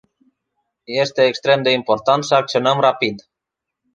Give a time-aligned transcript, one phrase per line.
[1.01, 3.21] Este extrem de important să acționăm rapid.